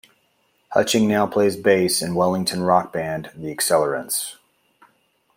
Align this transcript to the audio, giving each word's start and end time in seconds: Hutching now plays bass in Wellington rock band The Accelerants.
Hutching 0.73 1.07
now 1.07 1.27
plays 1.27 1.55
bass 1.55 2.01
in 2.01 2.15
Wellington 2.15 2.63
rock 2.63 2.91
band 2.91 3.29
The 3.35 3.55
Accelerants. 3.55 4.37